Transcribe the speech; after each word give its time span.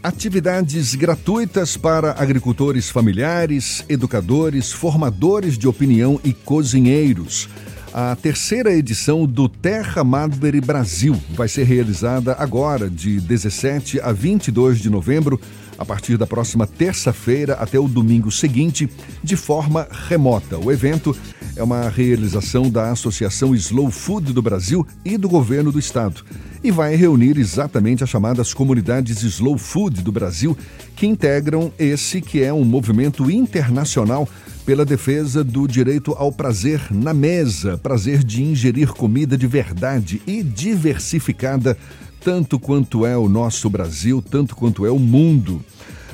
Atividades 0.00 0.94
gratuitas 0.94 1.76
para 1.76 2.12
agricultores 2.12 2.88
familiares, 2.88 3.84
educadores, 3.88 4.70
formadores 4.70 5.58
de 5.58 5.66
opinião 5.66 6.20
e 6.22 6.32
cozinheiros. 6.32 7.48
A 7.92 8.14
terceira 8.14 8.72
edição 8.72 9.26
do 9.26 9.48
Terra 9.48 10.04
Madre 10.04 10.60
Brasil 10.60 11.20
vai 11.30 11.48
ser 11.48 11.64
realizada 11.64 12.36
agora, 12.38 12.88
de 12.88 13.20
17 13.20 14.00
a 14.00 14.12
22 14.12 14.78
de 14.78 14.88
novembro, 14.88 15.40
a 15.78 15.84
partir 15.84 16.16
da 16.16 16.26
próxima 16.26 16.66
terça-feira 16.66 17.54
até 17.54 17.78
o 17.78 17.88
domingo 17.88 18.30
seguinte, 18.30 18.90
de 19.22 19.36
forma 19.36 19.86
remota. 19.90 20.58
O 20.58 20.70
evento 20.72 21.16
é 21.56 21.62
uma 21.62 21.88
realização 21.88 22.68
da 22.68 22.90
Associação 22.90 23.54
Slow 23.54 23.90
Food 23.90 24.32
do 24.32 24.42
Brasil 24.42 24.86
e 25.04 25.16
do 25.16 25.28
governo 25.28 25.72
do 25.72 25.78
estado 25.78 26.24
e 26.62 26.70
vai 26.70 26.94
reunir 26.96 27.38
exatamente 27.38 28.02
as 28.02 28.10
chamadas 28.10 28.52
comunidades 28.52 29.22
Slow 29.22 29.58
Food 29.58 30.02
do 30.02 30.12
Brasil, 30.12 30.56
que 30.96 31.06
integram 31.06 31.72
esse 31.78 32.20
que 32.20 32.42
é 32.42 32.52
um 32.52 32.64
movimento 32.64 33.30
internacional 33.30 34.28
pela 34.66 34.84
defesa 34.84 35.42
do 35.42 35.66
direito 35.66 36.12
ao 36.12 36.30
prazer 36.30 36.88
na 36.90 37.14
mesa, 37.14 37.78
prazer 37.78 38.22
de 38.22 38.42
ingerir 38.42 38.92
comida 38.92 39.36
de 39.36 39.46
verdade 39.46 40.20
e 40.26 40.42
diversificada, 40.42 41.76
tanto 42.20 42.58
quanto 42.58 43.06
é 43.06 43.16
o 43.16 43.28
nosso 43.28 43.68
Brasil, 43.70 44.22
tanto 44.22 44.54
quanto 44.56 44.84
é 44.84 44.90
o 44.90 44.98
mundo. 44.98 45.64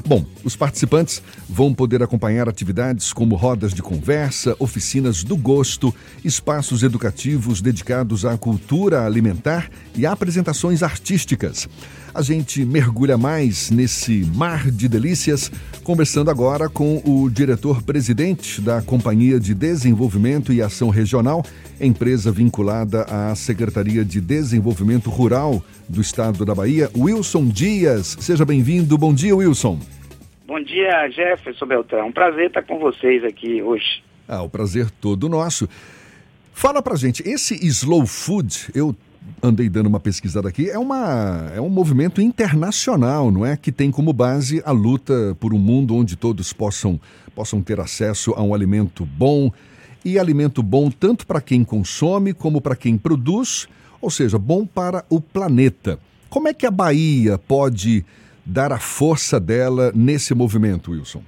Bom, 0.06 0.22
os 0.44 0.54
participantes 0.54 1.22
vão 1.48 1.72
poder 1.72 2.02
acompanhar 2.02 2.46
atividades 2.46 3.10
como 3.10 3.36
rodas 3.36 3.72
de 3.72 3.80
conversa, 3.80 4.54
oficinas 4.58 5.24
do 5.24 5.34
gosto, 5.34 5.94
espaços 6.22 6.82
educativos 6.82 7.62
dedicados 7.62 8.26
à 8.26 8.36
cultura 8.36 9.06
alimentar 9.06 9.70
e 9.96 10.04
apresentações 10.04 10.82
artísticas. 10.82 11.66
A 12.14 12.22
gente 12.22 12.64
mergulha 12.64 13.18
mais 13.18 13.72
nesse 13.72 14.24
mar 14.36 14.70
de 14.70 14.88
delícias, 14.88 15.50
conversando 15.82 16.30
agora 16.30 16.68
com 16.68 17.02
o 17.04 17.28
diretor-presidente 17.28 18.60
da 18.60 18.80
Companhia 18.80 19.40
de 19.40 19.52
Desenvolvimento 19.52 20.52
e 20.52 20.62
Ação 20.62 20.90
Regional, 20.90 21.44
empresa 21.80 22.30
vinculada 22.30 23.02
à 23.02 23.34
Secretaria 23.34 24.04
de 24.04 24.20
Desenvolvimento 24.20 25.10
Rural 25.10 25.60
do 25.88 26.00
Estado 26.00 26.44
da 26.44 26.54
Bahia, 26.54 26.88
Wilson 26.96 27.46
Dias. 27.48 28.16
Seja 28.20 28.44
bem-vindo. 28.44 28.96
Bom 28.96 29.12
dia, 29.12 29.34
Wilson. 29.34 29.80
Bom 30.46 30.62
dia, 30.62 31.10
Jefferson 31.10 31.66
Beltrão. 31.66 32.06
Um 32.06 32.12
prazer 32.12 32.46
estar 32.46 32.62
com 32.62 32.78
vocês 32.78 33.24
aqui 33.24 33.60
hoje. 33.60 34.04
Ah, 34.28 34.40
o 34.40 34.48
prazer 34.48 34.88
todo 34.88 35.28
nosso. 35.28 35.68
Fala 36.52 36.80
pra 36.80 36.94
gente, 36.94 37.28
esse 37.28 37.54
slow 37.66 38.06
food, 38.06 38.70
eu 38.72 38.94
andei 39.42 39.68
dando 39.68 39.86
uma 39.86 40.00
pesquisada 40.00 40.48
aqui, 40.48 40.70
é, 40.70 40.78
uma, 40.78 41.50
é 41.54 41.60
um 41.60 41.68
movimento 41.68 42.20
internacional, 42.20 43.30
não 43.30 43.44
é? 43.44 43.56
Que 43.56 43.70
tem 43.70 43.90
como 43.90 44.12
base 44.12 44.62
a 44.64 44.70
luta 44.70 45.36
por 45.40 45.52
um 45.52 45.58
mundo 45.58 45.94
onde 45.94 46.16
todos 46.16 46.52
possam, 46.52 47.00
possam 47.34 47.62
ter 47.62 47.80
acesso 47.80 48.32
a 48.32 48.42
um 48.42 48.54
alimento 48.54 49.04
bom. 49.04 49.50
E 50.04 50.18
alimento 50.18 50.62
bom 50.62 50.90
tanto 50.90 51.26
para 51.26 51.40
quem 51.40 51.64
consome 51.64 52.34
como 52.34 52.60
para 52.60 52.76
quem 52.76 52.98
produz, 52.98 53.66
ou 54.00 54.10
seja, 54.10 54.38
bom 54.38 54.66
para 54.66 55.04
o 55.08 55.18
planeta. 55.18 55.98
Como 56.28 56.46
é 56.46 56.52
que 56.52 56.66
a 56.66 56.70
Bahia 56.70 57.38
pode 57.38 58.04
dar 58.44 58.70
a 58.70 58.78
força 58.78 59.40
dela 59.40 59.92
nesse 59.94 60.34
movimento, 60.34 60.90
Wilson? 60.90 61.22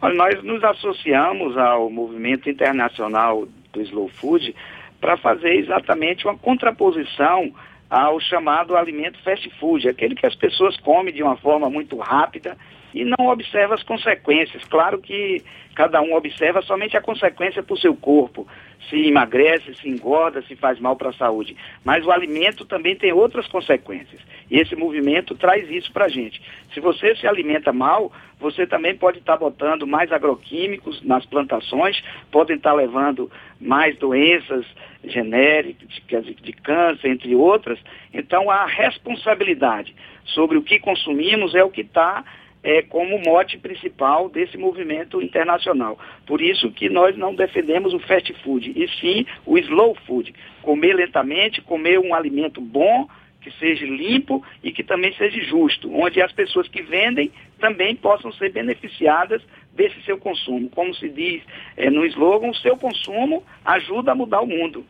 Olha, 0.00 0.14
nós 0.14 0.42
nos 0.42 0.64
associamos 0.64 1.56
ao 1.56 1.90
movimento 1.90 2.48
internacional 2.48 3.46
do 3.72 3.82
Slow 3.82 4.08
Food 4.08 4.54
para 5.02 5.16
fazer 5.16 5.56
exatamente 5.56 6.24
uma 6.24 6.38
contraposição 6.38 7.52
ao 7.90 8.20
chamado 8.20 8.76
alimento 8.76 9.18
fast 9.24 9.50
food, 9.58 9.88
aquele 9.88 10.14
que 10.14 10.24
as 10.24 10.34
pessoas 10.36 10.76
comem 10.78 11.12
de 11.12 11.24
uma 11.24 11.36
forma 11.36 11.68
muito 11.68 11.98
rápida 11.98 12.56
e 12.94 13.04
não 13.04 13.26
observa 13.26 13.74
as 13.74 13.82
consequências. 13.82 14.62
Claro 14.64 14.98
que 15.00 15.42
cada 15.74 16.00
um 16.00 16.14
observa 16.14 16.62
somente 16.62 16.96
a 16.96 17.02
consequência 17.02 17.64
para 17.64 17.74
o 17.74 17.78
seu 17.78 17.96
corpo, 17.96 18.46
se 18.88 18.96
emagrece, 19.06 19.74
se 19.74 19.88
engorda, 19.88 20.42
se 20.42 20.56
faz 20.56 20.78
mal 20.78 20.96
para 20.96 21.10
a 21.10 21.14
saúde. 21.14 21.56
Mas 21.84 22.04
o 22.04 22.10
alimento 22.10 22.64
também 22.64 22.96
tem 22.96 23.12
outras 23.12 23.46
consequências. 23.46 24.20
E 24.50 24.58
esse 24.58 24.76
movimento 24.76 25.34
traz 25.34 25.68
isso 25.70 25.92
para 25.92 26.06
a 26.06 26.08
gente. 26.08 26.42
Se 26.74 26.80
você 26.80 27.14
se 27.16 27.26
alimenta 27.26 27.72
mal, 27.72 28.12
você 28.38 28.66
também 28.66 28.94
pode 28.94 29.18
estar 29.18 29.34
tá 29.34 29.38
botando 29.38 29.86
mais 29.86 30.12
agroquímicos 30.12 31.02
nas 31.02 31.24
plantações, 31.24 32.02
podem 32.30 32.56
estar 32.56 32.70
tá 32.70 32.76
levando 32.76 33.30
mais 33.60 33.96
doenças 33.96 34.66
genéricas, 35.04 35.88
de, 35.88 36.34
de 36.34 36.52
câncer, 36.52 37.08
entre 37.08 37.34
outras. 37.34 37.78
Então, 38.12 38.50
a 38.50 38.66
responsabilidade 38.66 39.94
sobre 40.26 40.58
o 40.58 40.62
que 40.62 40.78
consumimos 40.78 41.54
é 41.54 41.64
o 41.64 41.70
que 41.70 41.80
está 41.80 42.24
é, 42.62 42.82
como 42.82 43.18
mote 43.18 43.58
principal 43.58 44.28
desse 44.28 44.56
movimento 44.56 45.20
internacional. 45.20 45.98
Por 46.26 46.40
isso 46.40 46.70
que 46.70 46.88
nós 46.88 47.16
não 47.16 47.34
defendemos 47.34 47.92
o 47.92 47.98
fast 48.00 48.32
food, 48.42 48.72
e 48.74 48.88
sim 49.00 49.26
o 49.44 49.58
slow 49.58 49.94
food. 50.06 50.32
Comer 50.62 50.94
lentamente, 50.94 51.60
comer 51.60 51.98
um 51.98 52.14
alimento 52.14 52.60
bom, 52.60 53.08
que 53.40 53.50
seja 53.58 53.84
limpo 53.84 54.44
e 54.62 54.70
que 54.70 54.84
também 54.84 55.12
seja 55.14 55.42
justo, 55.42 55.92
onde 55.92 56.22
as 56.22 56.32
pessoas 56.32 56.68
que 56.68 56.80
vendem 56.80 57.30
também 57.58 57.96
possam 57.96 58.32
ser 58.32 58.52
beneficiadas 58.52 59.42
desse 59.72 60.00
seu 60.02 60.16
consumo. 60.16 60.70
Como 60.70 60.94
se 60.94 61.08
diz 61.08 61.42
é, 61.76 61.90
no 61.90 62.06
slogan, 62.06 62.50
o 62.50 62.54
seu 62.54 62.76
consumo 62.76 63.42
ajuda 63.64 64.12
a 64.12 64.14
mudar 64.14 64.40
o 64.40 64.46
mundo. 64.46 64.86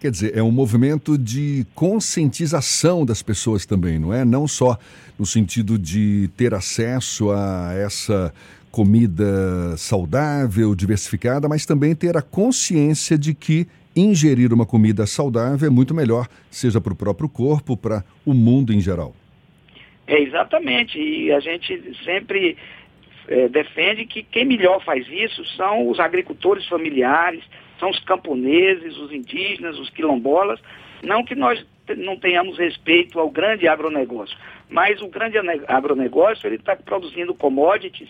Quer 0.00 0.10
dizer, 0.10 0.36
é 0.36 0.42
um 0.42 0.50
movimento 0.50 1.16
de 1.16 1.66
conscientização 1.74 3.04
das 3.04 3.22
pessoas 3.22 3.66
também, 3.66 3.98
não 3.98 4.12
é? 4.12 4.24
Não 4.24 4.48
só 4.48 4.78
no 5.18 5.26
sentido 5.26 5.78
de 5.78 6.28
ter 6.36 6.54
acesso 6.54 7.30
a 7.30 7.72
essa 7.74 8.32
comida 8.70 9.76
saudável, 9.76 10.74
diversificada, 10.74 11.48
mas 11.48 11.66
também 11.66 11.94
ter 11.94 12.16
a 12.16 12.22
consciência 12.22 13.18
de 13.18 13.34
que 13.34 13.66
ingerir 13.94 14.52
uma 14.52 14.64
comida 14.64 15.06
saudável 15.06 15.66
é 15.66 15.70
muito 15.70 15.94
melhor, 15.94 16.28
seja 16.50 16.80
para 16.80 16.92
o 16.92 16.96
próprio 16.96 17.28
corpo, 17.28 17.76
para 17.76 18.04
o 18.24 18.32
mundo 18.32 18.72
em 18.72 18.80
geral. 18.80 19.14
É 20.06 20.20
exatamente, 20.20 20.98
e 20.98 21.32
a 21.32 21.40
gente 21.40 21.96
sempre 22.04 22.56
é, 23.28 23.48
defende 23.48 24.06
que 24.06 24.22
quem 24.22 24.44
melhor 24.44 24.82
faz 24.84 25.06
isso 25.08 25.44
são 25.56 25.88
os 25.88 26.00
agricultores 26.00 26.66
familiares, 26.66 27.42
são 27.80 27.90
os 27.90 27.98
camponeses, 28.00 28.96
os 28.98 29.10
indígenas, 29.10 29.78
os 29.78 29.90
quilombolas. 29.90 30.60
Não 31.02 31.24
que 31.24 31.34
nós 31.34 31.66
não 31.96 32.16
tenhamos 32.16 32.56
respeito 32.58 33.18
ao 33.18 33.30
grande 33.30 33.66
agronegócio, 33.66 34.36
mas 34.68 35.00
o 35.02 35.08
grande 35.08 35.38
agronegócio 35.66 36.46
ele 36.46 36.56
está 36.56 36.76
produzindo 36.76 37.34
commodities 37.34 38.08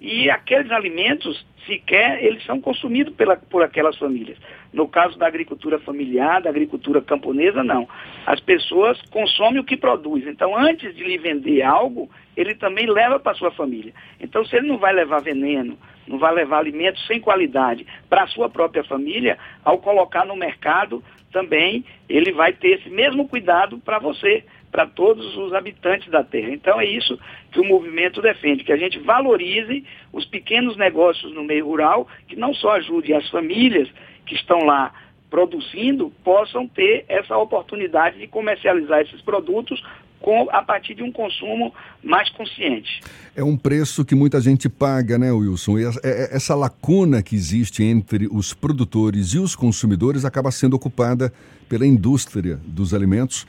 e 0.00 0.28
aqueles 0.28 0.70
alimentos 0.72 1.46
sequer 1.64 2.22
eles 2.22 2.44
são 2.44 2.60
consumidos 2.60 3.14
pela, 3.14 3.36
por 3.36 3.62
aquelas 3.62 3.96
famílias. 3.96 4.36
No 4.72 4.88
caso 4.88 5.16
da 5.16 5.28
agricultura 5.28 5.78
familiar, 5.78 6.42
da 6.42 6.50
agricultura 6.50 7.00
camponesa, 7.00 7.62
não. 7.62 7.88
As 8.26 8.40
pessoas 8.40 9.00
consomem 9.10 9.60
o 9.60 9.64
que 9.64 9.76
produz. 9.76 10.26
Então, 10.26 10.56
antes 10.56 10.94
de 10.96 11.04
lhe 11.04 11.18
vender 11.18 11.62
algo, 11.62 12.10
ele 12.36 12.56
também 12.56 12.86
leva 12.86 13.20
para 13.20 13.36
sua 13.36 13.52
família. 13.52 13.94
Então, 14.20 14.44
se 14.44 14.56
ele 14.56 14.66
não 14.66 14.76
vai 14.76 14.92
levar 14.92 15.20
veneno, 15.20 15.78
não 16.12 16.18
vai 16.18 16.34
levar 16.34 16.58
alimentos 16.58 17.04
sem 17.06 17.18
qualidade 17.18 17.86
para 18.08 18.24
a 18.24 18.26
sua 18.28 18.50
própria 18.50 18.84
família, 18.84 19.38
ao 19.64 19.78
colocar 19.78 20.26
no 20.26 20.36
mercado 20.36 21.02
também 21.32 21.82
ele 22.06 22.30
vai 22.30 22.52
ter 22.52 22.78
esse 22.78 22.90
mesmo 22.90 23.26
cuidado 23.26 23.78
para 23.78 23.98
você, 23.98 24.44
para 24.70 24.86
todos 24.86 25.34
os 25.38 25.54
habitantes 25.54 26.10
da 26.10 26.22
terra. 26.22 26.50
Então 26.50 26.78
é 26.78 26.84
isso 26.84 27.18
que 27.50 27.58
o 27.58 27.64
movimento 27.64 28.20
defende, 28.20 28.62
que 28.62 28.72
a 28.72 28.76
gente 28.76 28.98
valorize 28.98 29.84
os 30.12 30.26
pequenos 30.26 30.76
negócios 30.76 31.32
no 31.32 31.42
meio 31.42 31.64
rural, 31.64 32.06
que 32.28 32.36
não 32.36 32.52
só 32.52 32.72
ajude 32.72 33.14
as 33.14 33.28
famílias 33.30 33.88
que 34.26 34.34
estão 34.34 34.66
lá 34.66 34.92
produzindo, 35.30 36.12
possam 36.22 36.68
ter 36.68 37.06
essa 37.08 37.38
oportunidade 37.38 38.18
de 38.18 38.26
comercializar 38.26 39.00
esses 39.00 39.22
produtos 39.22 39.82
com, 40.22 40.48
a 40.50 40.62
partir 40.62 40.94
de 40.94 41.02
um 41.02 41.12
consumo 41.12 41.74
mais 42.02 42.30
consciente. 42.30 43.00
É 43.36 43.44
um 43.44 43.56
preço 43.56 44.04
que 44.04 44.14
muita 44.14 44.40
gente 44.40 44.68
paga, 44.68 45.18
né, 45.18 45.30
Wilson? 45.30 45.78
E 45.78 45.84
essa 46.02 46.54
lacuna 46.54 47.22
que 47.22 47.34
existe 47.34 47.82
entre 47.82 48.28
os 48.30 48.54
produtores 48.54 49.34
e 49.34 49.38
os 49.38 49.54
consumidores 49.54 50.24
acaba 50.24 50.50
sendo 50.50 50.76
ocupada 50.76 51.32
pela 51.68 51.86
indústria 51.86 52.58
dos 52.64 52.94
alimentos 52.94 53.46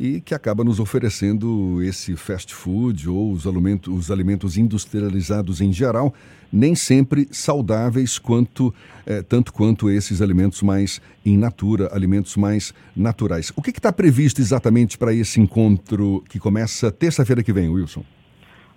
e 0.00 0.18
que 0.18 0.34
acaba 0.34 0.64
nos 0.64 0.80
oferecendo 0.80 1.82
esse 1.82 2.16
fast 2.16 2.54
food 2.54 3.06
ou 3.06 3.32
os 3.32 3.46
alimentos, 3.46 3.94
os 3.94 4.10
alimentos 4.10 4.56
industrializados 4.56 5.60
em 5.60 5.70
geral, 5.70 6.14
nem 6.50 6.74
sempre 6.74 7.28
saudáveis 7.30 8.18
quanto 8.18 8.74
é, 9.04 9.20
tanto 9.20 9.52
quanto 9.52 9.90
esses 9.90 10.22
alimentos 10.22 10.62
mais 10.62 11.02
in 11.22 11.36
natura, 11.36 11.90
alimentos 11.92 12.34
mais 12.34 12.72
naturais. 12.96 13.52
O 13.54 13.60
que 13.60 13.68
está 13.68 13.92
previsto 13.92 14.40
exatamente 14.40 14.96
para 14.96 15.12
esse 15.12 15.38
encontro 15.38 16.24
que 16.30 16.38
começa 16.38 16.90
terça-feira 16.90 17.42
que 17.42 17.52
vem, 17.52 17.68
Wilson? 17.68 18.02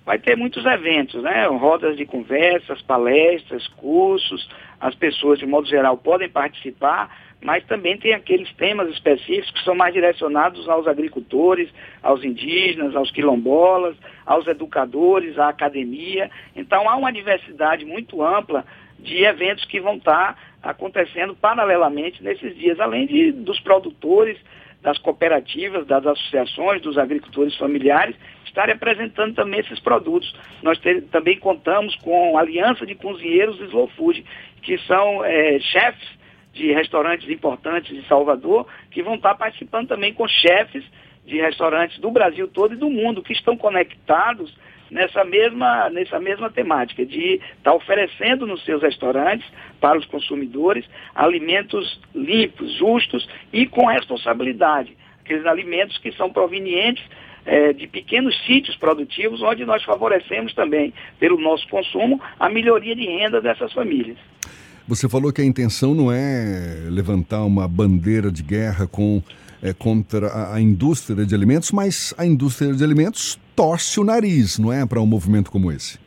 Vai 0.06 0.20
ter 0.20 0.36
muitos 0.36 0.66
eventos, 0.66 1.22
né? 1.24 1.48
Rodas 1.48 1.96
de 1.96 2.06
conversas, 2.06 2.82
palestras, 2.82 3.68
cursos. 3.70 4.50
As 4.80 4.94
pessoas, 4.96 5.40
de 5.40 5.46
modo 5.46 5.68
geral, 5.68 5.98
podem 5.98 6.30
participar 6.30 7.10
mas 7.44 7.64
também 7.66 7.98
tem 7.98 8.14
aqueles 8.14 8.52
temas 8.54 8.90
específicos 8.90 9.52
que 9.52 9.64
são 9.64 9.76
mais 9.76 9.94
direcionados 9.94 10.68
aos 10.70 10.88
agricultores, 10.88 11.70
aos 12.02 12.24
indígenas, 12.24 12.96
aos 12.96 13.12
quilombolas, 13.12 13.98
aos 14.26 14.48
educadores, 14.48 15.38
à 15.38 15.50
academia. 15.50 16.32
Então 16.56 16.90
há 16.90 16.96
uma 16.96 17.12
diversidade 17.12 17.84
muito 17.86 18.24
ampla 18.24 18.66
de 18.98 19.24
eventos 19.26 19.66
que 19.66 19.82
vão 19.82 19.96
estar 19.96 20.38
acontecendo 20.62 21.36
paralelamente 21.36 22.24
nesses 22.24 22.56
dias, 22.56 22.80
além 22.80 23.06
de, 23.06 23.34
dos 23.34 23.60
produtores, 23.60 24.38
das 24.84 24.98
cooperativas, 25.00 25.88
das 25.88 26.06
associações, 26.06 26.82
dos 26.82 26.98
agricultores 26.98 27.56
familiares 27.56 28.16
estarem 28.46 28.76
apresentando 28.76 29.34
também 29.34 29.62
esses 29.62 29.80
produtos. 29.80 30.32
Nós 30.62 30.78
ter, 30.78 31.02
também 31.06 31.40
contamos 31.40 31.96
com 31.96 32.38
a 32.38 32.42
Aliança 32.42 32.86
de 32.86 32.94
Cozinheiros 32.94 33.60
Slow 33.60 33.88
Food, 33.96 34.24
que 34.62 34.78
são 34.80 35.26
é, 35.26 35.58
chefes 35.60 36.08
de 36.54 36.72
restaurantes 36.72 37.28
importantes 37.30 37.96
de 37.96 38.08
Salvador, 38.08 38.68
que 38.92 39.02
vão 39.02 39.16
estar 39.16 39.34
participando 39.34 39.88
também 39.88 40.14
com 40.14 40.28
chefes 40.28 40.84
de 41.26 41.38
restaurantes 41.38 41.98
do 42.00 42.12
Brasil 42.12 42.48
todo 42.48 42.76
e 42.76 42.78
do 42.78 42.90
mundo, 42.90 43.24
que 43.24 43.34
estão 43.34 43.58
conectados 43.58 44.54
nessa 44.94 45.26
mesma, 45.26 45.90
nessa 45.90 46.20
mesma 46.20 46.50
temática, 46.50 47.06
de 47.06 47.34
estar 47.34 47.72
tá 47.72 47.74
oferecendo 47.74 48.46
nos 48.46 48.64
seus 48.64 48.82
restaurantes 48.82 49.46
para 49.82 49.98
os 49.98 50.06
consumidores 50.06 50.86
alimentos 51.16 52.00
limpos, 52.14 52.78
justos 52.78 53.28
e 53.52 53.66
com 53.66 53.88
responsabilidade. 53.88 54.96
Aqueles 55.24 55.46
alimentos 55.46 55.98
que 55.98 56.12
são 56.12 56.32
provenientes 56.32 57.04
é, 57.46 57.74
de 57.74 57.88
pequenos 57.88 58.38
sítios 58.46 58.78
produtivos, 58.78 59.42
onde 59.42 59.66
nós 59.66 59.84
favorecemos 59.84 60.54
também, 60.54 60.94
pelo 61.20 61.40
nosso 61.40 61.68
consumo, 61.68 62.22
a 62.40 62.48
melhoria 62.48 62.96
de 62.96 63.06
renda 63.06 63.42
dessas 63.42 63.74
famílias. 63.74 64.18
Você 64.88 65.08
falou 65.10 65.32
que 65.32 65.42
a 65.42 65.46
intenção 65.46 65.96
não 65.96 66.12
é 66.12 66.88
levantar 66.90 67.44
uma 67.46 67.68
bandeira 67.68 68.32
de 68.32 68.44
guerra 68.44 68.86
com, 68.86 69.24
é, 69.64 69.74
contra 69.74 70.54
a, 70.54 70.60
indústria 70.60 71.26
de 71.26 71.34
alimentos, 71.34 71.72
mas 71.72 72.14
a 72.18 72.26
indústria 72.26 72.74
de 72.74 72.84
alimentos 72.84 73.40
torce 73.56 73.98
o 74.00 74.04
nariz, 74.04 74.60
não 74.60 74.74
é, 74.74 74.86
para 74.86 75.00
um 75.00 75.06
movimento 75.06 75.50
como 75.50 75.72
esse? 75.72 75.98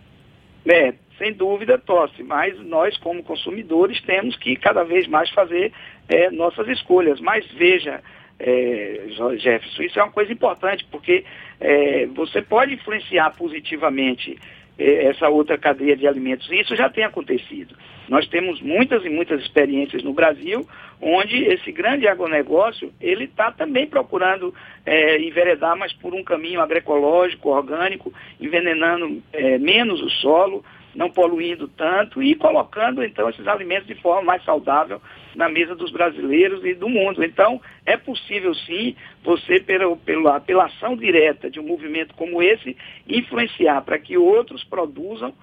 É, 0.67 0.93
sem 1.17 1.33
dúvida 1.33 1.79
torce, 1.79 2.23
mas 2.23 2.59
nós, 2.61 2.99
como 2.99 3.23
consumidores, 3.23 4.01
temos 4.03 4.37
que 4.37 4.55
cada 4.57 4.85
vez 4.85 5.09
mais 5.09 5.31
fazer 5.31 5.73
é, 6.07 6.31
nossas 6.31 6.69
escolhas. 6.69 7.19
Mas 7.21 7.47
veja, 7.53 8.03
é, 8.39 9.05
Jefferson, 9.39 9.83
isso 9.83 9.99
é 9.99 10.03
uma 10.03 10.13
coisa 10.13 10.31
importante, 10.31 10.87
porque 10.91 11.25
é, 11.59 12.07
você 12.07 12.43
pode 12.43 12.75
influenciar 12.75 13.31
positivamente 13.31 14.39
é, 14.79 15.07
essa 15.07 15.31
outra 15.31 15.57
cadeia 15.57 15.97
de 15.97 16.07
alimentos. 16.07 16.47
E 16.51 16.61
isso 16.61 16.77
já 16.77 16.91
tem 16.91 17.05
acontecido. 17.05 17.75
Nós 18.09 18.27
temos 18.29 18.61
muitas 18.61 19.05
e 19.05 19.09
muitas 19.09 19.41
experiências 19.41 20.03
no 20.03 20.13
Brasil, 20.13 20.67
onde 21.01 21.45
esse 21.45 21.73
grande 21.73 22.07
agronegócio, 22.07 22.93
ele 23.01 23.25
está 23.25 23.51
também 23.51 23.87
procurando 23.87 24.55
é, 24.85 25.21
enveredar, 25.21 25.77
mas 25.77 25.93
por 25.93 26.15
um 26.15 26.23
caminho 26.23 26.61
agroecológico, 26.61 27.51
orgânico, 27.51 28.13
envenenando 28.41 29.23
é, 29.33 29.59
menos 29.59 30.01
o 30.01 30.09
solo, 30.09 30.65
não 30.95 31.11
poluindo 31.11 31.69
tanto 31.69 32.23
e 32.23 32.35
colocando 32.35 33.05
então 33.05 33.29
esses 33.29 33.47
alimentos 33.47 33.87
de 33.87 33.95
forma 33.97 34.23
mais 34.23 34.43
saudável 34.45 35.01
na 35.35 35.49
mesa 35.49 35.75
dos 35.77 35.93
brasileiros 35.93 36.65
e 36.65 36.73
do 36.73 36.89
mundo. 36.89 37.23
Então, 37.23 37.61
é 37.85 37.97
possível 37.99 38.55
sim 38.55 38.97
você, 39.23 39.61
pela, 39.61 39.95
pela, 39.97 40.41
pela 40.41 40.65
ação 40.65 40.97
direta 40.97 41.51
de 41.51 41.61
um 41.61 41.67
movimento 41.67 42.15
como 42.15 42.43
esse, 42.43 42.75
influenciar 43.07 43.83
para 43.83 43.99
que 43.99 44.17
outros 44.17 44.65
produzam 44.65 45.35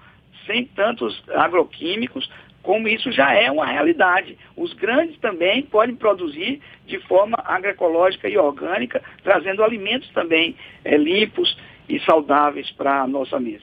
sem 0.44 0.66
tantos 0.66 1.22
agroquímicos, 1.30 2.28
como 2.64 2.88
isso 2.88 3.12
já 3.12 3.32
é 3.32 3.50
uma 3.50 3.66
realidade. 3.66 4.36
Os 4.56 4.72
grandes 4.72 5.16
também 5.20 5.62
podem 5.62 5.94
produzir 5.94 6.60
de 6.86 6.98
forma 7.06 7.36
agroecológica 7.44 8.28
e 8.28 8.36
orgânica, 8.36 9.00
trazendo 9.22 9.62
alimentos 9.62 10.08
também 10.10 10.56
é, 10.84 10.96
limpos 10.96 11.56
e 11.88 12.00
saudáveis 12.00 12.70
para 12.72 13.02
a 13.02 13.06
nossa 13.06 13.38
mesa. 13.38 13.62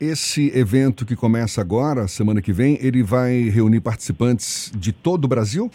Esse 0.00 0.50
evento 0.58 1.06
que 1.06 1.14
começa 1.14 1.60
agora, 1.60 2.08
semana 2.08 2.42
que 2.42 2.52
vem, 2.52 2.76
ele 2.82 3.02
vai 3.02 3.48
reunir 3.48 3.80
participantes 3.80 4.72
de 4.74 4.92
todo 4.92 5.24
o 5.24 5.28
Brasil? 5.28 5.70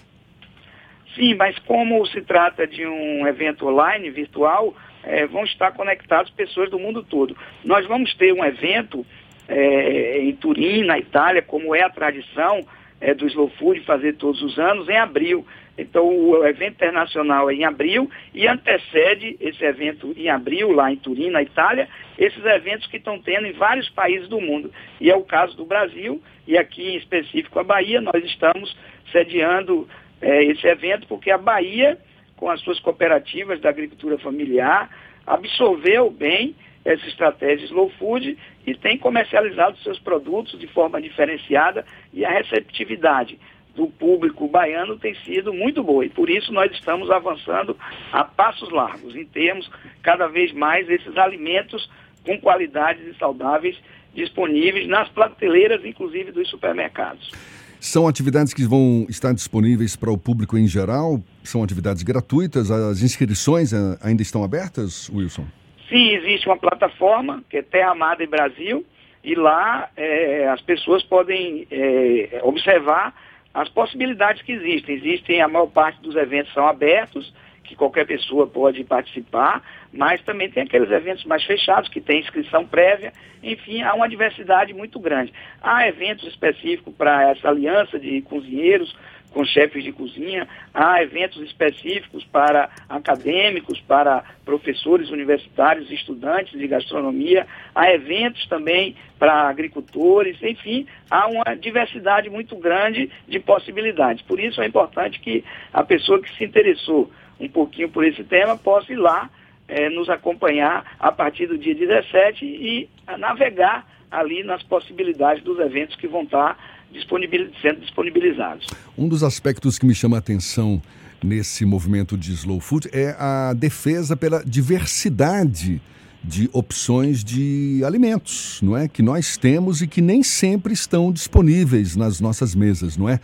Sim, 1.15 1.33
mas 1.35 1.57
como 1.59 2.05
se 2.07 2.21
trata 2.21 2.67
de 2.67 2.85
um 2.85 3.25
evento 3.25 3.67
online, 3.67 4.09
virtual, 4.09 4.75
é, 5.01 5.25
vão 5.25 5.45
estar 5.45 5.71
conectados 5.71 6.29
pessoas 6.31 6.69
do 6.69 6.77
mundo 6.77 7.01
todo. 7.03 7.37
Nós 7.63 7.87
vamos 7.87 8.13
ter 8.15 8.33
um 8.33 8.43
evento 8.43 9.05
é, 9.47 10.19
em 10.19 10.35
Turim, 10.35 10.83
na 10.83 10.97
Itália, 10.97 11.41
como 11.41 11.75
é 11.75 11.83
a 11.83 11.89
tradição 11.89 12.65
é, 12.99 13.13
do 13.13 13.27
Slow 13.27 13.49
Food 13.59 13.81
fazer 13.81 14.13
todos 14.13 14.41
os 14.41 14.57
anos, 14.57 14.89
em 14.89 14.97
abril. 14.97 15.45
Então, 15.77 16.07
o 16.07 16.45
evento 16.45 16.75
internacional 16.75 17.49
é 17.49 17.53
em 17.53 17.65
abril 17.65 18.09
e 18.33 18.47
antecede 18.47 19.35
esse 19.41 19.63
evento 19.63 20.13
em 20.15 20.29
abril, 20.29 20.71
lá 20.71 20.91
em 20.91 20.95
Turim, 20.95 21.29
na 21.29 21.41
Itália, 21.41 21.89
esses 22.17 22.43
eventos 22.45 22.87
que 22.87 22.97
estão 22.97 23.19
tendo 23.19 23.45
em 23.45 23.51
vários 23.51 23.89
países 23.89 24.29
do 24.29 24.39
mundo. 24.39 24.71
E 25.01 25.11
é 25.11 25.15
o 25.15 25.23
caso 25.23 25.55
do 25.57 25.65
Brasil, 25.65 26.21
e 26.47 26.57
aqui 26.57 26.91
em 26.91 26.95
específico 26.95 27.59
a 27.59 27.63
Bahia, 27.63 27.99
nós 27.99 28.23
estamos 28.23 28.75
sediando 29.11 29.87
é, 30.21 30.45
esse 30.45 30.65
evento 30.65 31.07
porque 31.07 31.29
a 31.29 31.37
Bahia, 31.37 31.97
com 32.37 32.49
as 32.49 32.61
suas 32.61 32.79
cooperativas 32.79 33.59
da 33.59 33.69
agricultura 33.69 34.17
familiar, 34.17 34.89
absorveu 35.27 36.09
bem 36.09 36.55
essa 36.85 37.07
estratégia 37.07 37.65
Slow 37.65 37.89
Food 37.97 38.37
e 38.65 38.75
tem 38.75 38.97
comercializado 38.97 39.77
seus 39.79 39.99
produtos 39.99 40.59
de 40.59 40.67
forma 40.67 41.01
diferenciada 41.01 41.83
e 42.13 42.23
a 42.23 42.29
receptividade 42.29 43.39
do 43.75 43.87
público 43.87 44.47
baiano 44.47 44.97
tem 44.97 45.15
sido 45.25 45.53
muito 45.53 45.83
boa 45.83 46.05
e 46.05 46.09
por 46.09 46.29
isso 46.29 46.53
nós 46.53 46.71
estamos 46.71 47.11
avançando 47.11 47.75
a 48.13 48.23
passos 48.23 48.71
largos 48.71 49.15
em 49.15 49.25
termos 49.25 49.69
cada 50.01 50.27
vez 50.27 50.53
mais 50.53 50.89
esses 50.89 51.17
alimentos 51.17 51.89
com 52.23 52.39
qualidades 52.39 53.05
e 53.05 53.17
saudáveis 53.17 53.77
disponíveis 54.13 54.87
nas 54.87 55.09
prateleiras, 55.09 55.83
inclusive 55.83 56.31
dos 56.31 56.49
supermercados. 56.49 57.31
São 57.79 58.07
atividades 58.07 58.53
que 58.53 58.63
vão 58.63 59.05
estar 59.09 59.33
disponíveis 59.33 59.95
para 59.95 60.09
o 60.09 60.17
público 60.17 60.57
em 60.57 60.67
geral? 60.67 61.21
São 61.43 61.61
atividades 61.61 62.01
gratuitas? 62.01 62.71
As 62.71 63.01
inscrições 63.01 63.73
eh, 63.73 63.97
ainda 64.01 64.21
estão 64.21 64.43
abertas, 64.43 65.09
Wilson? 65.13 65.45
Sim, 65.95 66.09
existe 66.09 66.45
uma 66.45 66.57
plataforma 66.57 67.41
que 67.49 67.55
é 67.55 67.61
Terra 67.61 67.91
Amada 67.91 68.21
em 68.21 68.27
Brasil 68.27 68.85
e 69.23 69.33
lá 69.33 69.89
é, 69.95 70.45
as 70.49 70.59
pessoas 70.59 71.01
podem 71.03 71.65
é, 71.71 72.41
observar 72.43 73.15
as 73.53 73.69
possibilidades 73.69 74.41
que 74.41 74.51
existem. 74.51 74.95
Existem, 74.95 75.41
a 75.41 75.47
maior 75.47 75.67
parte 75.67 76.01
dos 76.01 76.17
eventos 76.17 76.51
são 76.53 76.67
abertos, 76.67 77.33
que 77.63 77.77
qualquer 77.77 78.05
pessoa 78.05 78.45
pode 78.45 78.83
participar, 78.83 79.63
mas 79.93 80.21
também 80.23 80.51
tem 80.51 80.63
aqueles 80.63 80.91
eventos 80.91 81.23
mais 81.23 81.45
fechados, 81.45 81.89
que 81.89 82.01
tem 82.01 82.19
inscrição 82.19 82.67
prévia, 82.67 83.13
enfim, 83.41 83.81
há 83.81 83.93
uma 83.93 84.09
diversidade 84.09 84.73
muito 84.73 84.99
grande. 84.99 85.31
Há 85.61 85.87
eventos 85.87 86.27
específicos 86.27 86.93
para 86.93 87.31
essa 87.31 87.47
aliança 87.47 87.97
de 87.97 88.21
cozinheiros, 88.23 88.93
com 89.35 89.43
chefes 89.43 89.83
de 89.83 89.91
cozinha, 89.91 90.47
há 90.73 91.03
eventos 91.03 91.41
específicos 91.43 92.23
para 92.23 92.69
acadêmicos, 92.87 93.81
para 93.81 94.23
professores 94.45 95.09
universitários, 95.09 95.91
estudantes 95.91 96.57
de 96.57 96.65
gastronomia, 96.65 97.45
há 97.75 97.91
eventos 97.91 98.47
também 98.47 98.95
para 99.19 99.49
agricultores, 99.49 100.41
enfim, 100.41 100.87
há 101.11 101.27
uma 101.27 101.53
diversidade 101.53 102.29
muito 102.29 102.55
grande 102.55 103.11
de 103.27 103.37
possibilidades. 103.41 104.23
Por 104.23 104.39
isso 104.39 104.61
é 104.61 104.67
importante 104.67 105.19
que 105.19 105.43
a 105.73 105.83
pessoa 105.83 106.21
que 106.21 106.33
se 106.37 106.45
interessou 106.45 107.11
um 107.37 107.49
pouquinho 107.49 107.89
por 107.89 108.05
esse 108.05 108.23
tema 108.23 108.57
possa 108.57 108.93
ir 108.93 108.95
lá 108.95 109.29
é, 109.67 109.89
nos 109.89 110.09
acompanhar 110.09 110.95
a 110.97 111.11
partir 111.11 111.47
do 111.47 111.57
dia 111.57 111.75
17 111.75 112.45
e 112.45 112.89
navegar 113.17 113.85
ali 114.09 114.43
nas 114.43 114.63
possibilidades 114.63 115.43
dos 115.43 115.59
eventos 115.59 115.97
que 115.97 116.07
vão 116.07 116.23
estar 116.23 116.57
disponibil 116.95 117.49
sendo 117.61 117.81
disponibilizados. 117.81 118.67
Um 118.97 119.07
dos 119.07 119.23
aspectos 119.23 119.77
que 119.77 119.85
me 119.85 119.93
chama 119.93 120.17
a 120.17 120.19
atenção 120.19 120.81
nesse 121.23 121.65
movimento 121.65 122.17
de 122.17 122.33
slow 122.33 122.59
food 122.59 122.89
é 122.91 123.15
a 123.17 123.53
defesa 123.53 124.15
pela 124.15 124.43
diversidade 124.43 125.81
de 126.23 126.49
opções 126.51 127.23
de 127.23 127.81
alimentos, 127.85 128.59
não 128.61 128.75
é? 128.75 128.87
Que 128.87 129.03
nós 129.03 129.37
temos 129.37 129.81
e 129.81 129.87
que 129.87 130.01
nem 130.01 130.23
sempre 130.23 130.73
estão 130.73 131.11
disponíveis 131.11 131.95
nas 131.95 132.19
nossas 132.19 132.55
mesas, 132.55 132.97
não 132.97 133.07
é? 133.07 133.19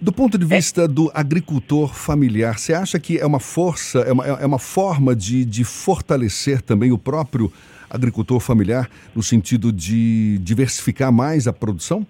Do 0.00 0.12
ponto 0.12 0.36
de 0.36 0.44
vista 0.44 0.82
é. 0.82 0.88
do 0.88 1.10
agricultor 1.14 1.94
familiar, 1.94 2.58
você 2.58 2.74
acha 2.74 2.98
que 2.98 3.18
é 3.18 3.24
uma 3.24 3.40
força, 3.40 4.00
é 4.00 4.12
uma, 4.12 4.26
é 4.26 4.44
uma 4.44 4.58
forma 4.58 5.16
de, 5.16 5.44
de 5.44 5.64
fortalecer 5.64 6.60
também 6.60 6.92
o 6.92 6.98
próprio 6.98 7.50
agricultor 7.88 8.40
familiar 8.40 8.90
no 9.14 9.22
sentido 9.22 9.72
de 9.72 10.38
diversificar 10.42 11.10
mais 11.12 11.46
a 11.46 11.52
produção? 11.52 12.06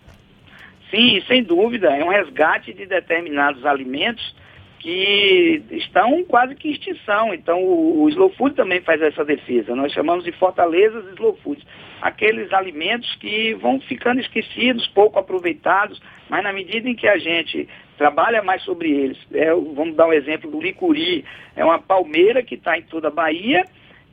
Sim, 0.91 1.21
sem 1.27 1.43
dúvida, 1.43 1.89
é 1.89 2.05
um 2.05 2.09
resgate 2.09 2.73
de 2.73 2.87
determinados 2.87 3.65
alimentos 3.65 4.35
que 4.79 5.63
estão 5.73 6.23
quase 6.25 6.55
que 6.55 6.69
em 6.69 6.73
extinção. 6.73 7.35
Então, 7.35 7.61
o, 7.61 8.03
o 8.03 8.09
Slow 8.09 8.31
Food 8.31 8.55
também 8.55 8.81
faz 8.81 9.03
essa 9.03 9.25
defesa. 9.25 9.75
Nós 9.75 9.93
chamamos 9.93 10.25
de 10.25 10.31
fortalezas 10.33 11.05
Slow 11.15 11.37
Food. 11.43 11.61
Aqueles 12.01 12.53
alimentos 12.53 13.13
que 13.17 13.55
vão 13.55 13.81
ficando 13.81 14.21
esquecidos, 14.21 14.87
pouco 14.89 15.19
aproveitados, 15.19 16.01
mas 16.29 16.45
na 16.45 16.53
medida 16.53 16.89
em 16.89 16.95
que 16.95 17.09
a 17.09 17.19
gente 17.19 17.69
trabalha 17.99 18.43
mais 18.43 18.63
sobre 18.63 18.91
eles, 18.91 19.19
é, 19.33 19.53
vamos 19.53 19.97
dar 19.97 20.07
um 20.07 20.13
exemplo 20.13 20.51
do 20.51 20.61
licuri, 20.61 21.25
é 21.57 21.65
uma 21.65 21.81
palmeira 21.81 22.43
que 22.43 22.55
está 22.55 22.79
em 22.79 22.83
toda 22.83 23.09
a 23.09 23.11
Bahia, 23.11 23.65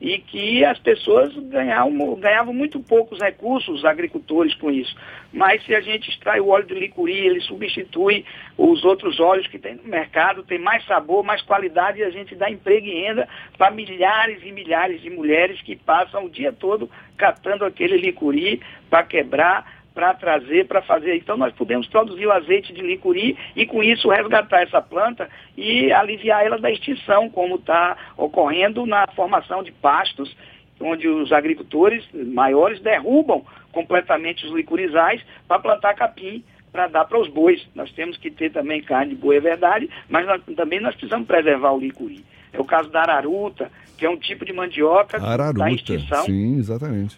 e 0.02 0.20
que 0.20 0.66
as 0.66 0.78
pessoas 0.80 1.34
ganhavam, 1.34 2.16
ganhavam 2.16 2.54
muito 2.54 2.80
poucos 2.80 3.20
recursos, 3.20 3.80
os 3.80 3.86
agricultores, 3.86 4.54
com 4.56 4.70
isso. 4.70 4.96
Mas 5.32 5.64
se 5.66 5.74
a 5.74 5.80
gente 5.80 6.10
extrai 6.10 6.40
o 6.40 6.50
óleo 6.50 6.66
de 6.66 6.74
licuri, 6.74 7.26
ele 7.26 7.40
substitui 7.42 8.26
os 8.58 8.84
outros 8.84 9.20
óleos 9.20 9.48
que 9.48 9.58
tem 9.58 9.76
no 9.76 9.84
mercado, 9.84 10.44
tem 10.44 10.60
mais 10.60 10.86
sabor, 10.86 11.24
mais 11.24 11.42
qualidade 11.42 12.00
e 12.00 12.04
a 12.04 12.10
gente 12.10 12.36
dá 12.36 12.50
emprego 12.50 12.86
e 12.86 13.02
renda 13.02 13.28
para 13.58 13.72
milhares 13.72 14.44
e 14.44 14.52
milhares 14.52 15.02
de 15.02 15.10
mulheres 15.10 15.62
que 15.62 15.76
passam 15.76 16.26
o 16.26 16.30
dia 16.30 16.52
todo 16.52 16.90
catando 17.18 17.64
aquele 17.64 17.98
licuri 17.98 18.62
para 18.90 19.04
quebrar 19.04 19.83
para 19.94 20.14
trazer, 20.14 20.68
para 20.68 20.82
fazer. 20.82 21.16
Então 21.16 21.38
nós 21.38 21.54
podemos 21.54 21.88
produzir 21.88 22.26
o 22.26 22.32
azeite 22.32 22.74
de 22.74 22.82
licuri 22.82 23.38
e 23.56 23.66
com 23.66 23.84
isso 23.84 24.10
resgatar 24.10 24.62
essa 24.62 24.82
planta 24.82 25.30
e 25.58 25.92
aliviar 25.92 26.46
ela 26.46 26.58
da 26.58 26.72
extinção, 26.72 27.30
como 27.30 27.56
está 27.56 27.98
ocorrendo 28.18 28.86
na 28.86 29.06
formação 29.16 29.64
de 29.64 29.72
pastos, 29.72 30.36
onde 30.80 31.08
os 31.08 31.32
agricultores 31.32 32.04
maiores 32.14 32.80
derrubam 32.82 33.46
completamente 33.72 34.46
os 34.46 34.54
licurizais 34.54 35.22
para 35.48 35.60
plantar 35.60 35.94
capim 35.94 36.44
para 36.74 36.88
dar 36.88 37.06
para 37.06 37.20
os 37.20 37.30
bois. 37.30 37.62
Nós 37.76 37.92
temos 37.92 38.18
que 38.18 38.32
ter 38.32 38.52
também 38.52 38.82
carne 38.82 39.14
de 39.14 39.22
boi, 39.22 39.38
é 39.38 39.40
verdade, 39.40 39.88
mas 40.10 40.26
nós, 40.26 40.42
também 40.58 40.82
nós 40.82 40.96
precisamos 40.96 41.28
preservar 41.28 41.72
o 41.72 41.80
licuri. 41.80 42.26
É 42.52 42.60
o 42.60 42.66
caso 42.66 42.90
da 42.90 43.02
araruta, 43.02 43.72
que 43.96 44.06
é 44.06 44.10
um 44.10 44.18
tipo 44.18 44.44
de 44.44 44.52
mandioca 44.52 45.24
araruta, 45.24 45.60
da 45.60 45.72
extinção. 45.72 46.26
Sim, 46.26 46.58
exatamente. 46.58 47.18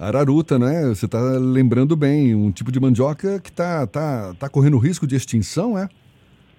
Araruta, 0.00 0.58
né? 0.58 0.88
Você 0.88 1.04
está 1.04 1.18
lembrando 1.38 1.94
bem, 1.94 2.34
um 2.34 2.50
tipo 2.50 2.72
de 2.72 2.80
mandioca 2.80 3.38
que 3.38 3.50
está 3.50 3.86
tá, 3.86 4.34
tá 4.38 4.48
correndo 4.48 4.78
risco 4.78 5.06
de 5.06 5.14
extinção, 5.14 5.78
é? 5.78 5.90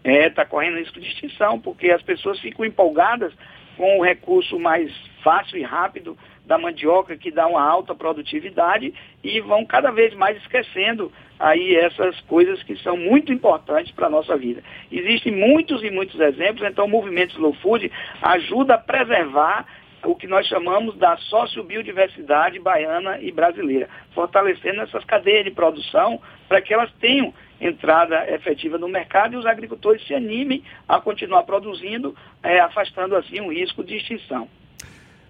É, 0.03 0.27
está 0.27 0.45
correndo 0.45 0.77
risco 0.77 0.99
de 0.99 1.07
extinção, 1.07 1.59
porque 1.59 1.89
as 1.89 2.03
pessoas 2.03 2.39
ficam 2.39 2.63
empolgadas 2.63 3.33
com 3.75 3.97
o 3.97 4.03
recurso 4.03 4.59
mais 4.59 4.91
fácil 5.23 5.57
e 5.57 5.63
rápido 5.63 6.15
da 6.45 6.59
mandioca, 6.59 7.17
que 7.17 7.31
dá 7.31 7.47
uma 7.47 7.63
alta 7.63 7.95
produtividade, 7.95 8.93
e 9.23 9.39
vão 9.41 9.65
cada 9.65 9.89
vez 9.89 10.13
mais 10.13 10.37
esquecendo 10.37 11.11
aí 11.39 11.75
essas 11.75 12.19
coisas 12.21 12.61
que 12.61 12.75
são 12.77 12.95
muito 12.95 13.33
importantes 13.33 13.91
para 13.91 14.05
a 14.05 14.09
nossa 14.09 14.37
vida. 14.37 14.61
Existem 14.91 15.33
muitos 15.33 15.81
e 15.81 15.89
muitos 15.89 16.19
exemplos, 16.19 16.67
então 16.69 16.85
o 16.85 16.89
movimento 16.89 17.33
Slow 17.33 17.53
Food 17.55 17.91
ajuda 18.21 18.75
a 18.75 18.77
preservar 18.77 19.65
o 20.03 20.15
que 20.15 20.27
nós 20.27 20.47
chamamos 20.47 20.97
da 20.97 21.15
sociobiodiversidade 21.17 22.59
baiana 22.59 23.19
e 23.19 23.31
brasileira, 23.31 23.87
fortalecendo 24.13 24.81
essas 24.81 25.03
cadeias 25.05 25.45
de 25.45 25.51
produção 25.51 26.19
para 26.47 26.61
que 26.61 26.73
elas 26.73 26.91
tenham 26.99 27.33
entrada 27.59 28.27
efetiva 28.33 28.77
no 28.77 28.89
mercado 28.89 29.35
e 29.35 29.37
os 29.37 29.45
agricultores 29.45 30.05
se 30.07 30.13
animem 30.13 30.63
a 30.87 30.99
continuar 30.99 31.43
produzindo, 31.43 32.15
é, 32.41 32.59
afastando 32.59 33.15
assim 33.15 33.39
um 33.39 33.51
risco 33.51 33.83
de 33.83 33.97
extinção. 33.97 34.47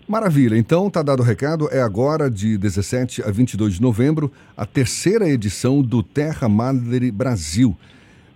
Maravilha, 0.07 0.57
então 0.57 0.89
tá 0.89 1.01
dado 1.01 1.21
o 1.21 1.25
recado, 1.25 1.69
é 1.71 1.81
agora 1.81 2.29
de 2.29 2.57
17 2.57 3.21
a 3.23 3.31
22 3.31 3.75
de 3.75 3.81
novembro, 3.81 4.31
a 4.57 4.65
terceira 4.65 5.29
edição 5.29 5.81
do 5.81 6.01
Terra 6.01 6.49
Madre 6.49 7.11
Brasil 7.11 7.77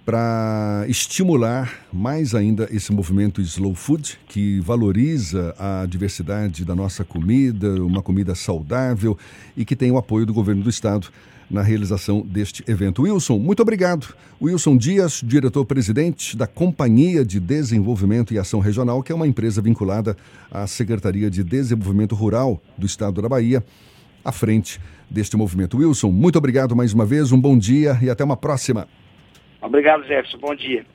para 0.06 0.86
estimular 0.88 1.84
mais 1.92 2.36
ainda 2.36 2.70
esse 2.72 2.94
movimento 2.94 3.42
slow 3.42 3.74
food, 3.74 4.20
que 4.28 4.60
valoriza 4.60 5.56
a 5.58 5.86
diversidade 5.88 6.64
da 6.64 6.76
nossa 6.76 7.04
comida, 7.04 7.84
uma 7.84 8.04
comida 8.04 8.36
saudável 8.36 9.18
e 9.58 9.66
que 9.66 9.76
tem 9.76 9.92
o 9.92 9.98
apoio 9.98 10.26
do 10.26 10.34
governo 10.34 10.62
do 10.62 10.70
estado 10.70 11.08
na 11.50 11.64
realização 11.64 12.22
deste 12.22 12.64
evento. 12.68 13.04
Wilson, 13.04 13.40
muito 13.40 13.62
obrigado. 13.62 14.16
Wilson 14.42 14.78
Dias, 14.78 15.22
diretor-presidente 15.24 16.38
da 16.38 16.46
Companhia 16.46 17.26
de 17.26 17.40
Desenvolvimento 17.40 18.34
e 18.34 18.40
Ação 18.40 18.60
Regional, 18.60 19.02
que 19.02 19.12
é 19.12 19.16
uma 19.16 19.28
empresa 19.28 19.62
vinculada 19.62 20.16
à 20.52 20.68
Secretaria 20.68 21.32
de 21.32 21.44
Desenvolvimento 21.44 22.14
Rural 22.14 22.62
do 22.78 22.86
Estado 22.86 23.22
da 23.22 23.30
Bahia, 23.30 23.64
à 24.24 24.32
frente 24.32 24.80
deste 25.10 25.36
movimento. 25.36 25.78
Wilson, 25.78 26.12
muito 26.12 26.38
obrigado 26.38 26.76
mais 26.76 26.94
uma 26.94 27.06
vez, 27.06 27.32
um 27.32 27.40
bom 27.40 27.58
dia 27.58 27.98
e 28.02 28.10
até 28.10 28.24
uma 28.24 28.38
próxima. 28.38 28.88
Obrigado, 29.66 30.04
Jefferson. 30.06 30.40
Bom 30.40 30.56
dia. 30.56 30.86